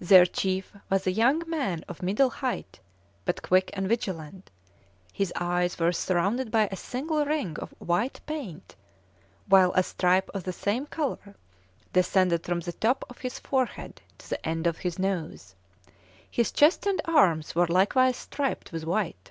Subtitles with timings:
[0.00, 2.80] Their chief was a young man of middle height,
[3.24, 4.50] but quick and vigilant;
[5.12, 8.74] his eyes were surrounded by a single ring of white paint,
[9.46, 11.36] while a stripe of the same colour
[11.92, 15.54] descended from the top of his forehead to the end of his nose;
[16.28, 19.30] his chest and arms were likewise striped with white.